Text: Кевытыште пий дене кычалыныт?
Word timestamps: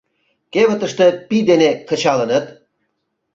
Кевытыште 0.53 1.07
пий 1.27 1.43
дене 1.49 1.69
кычалыныт? 1.87 2.45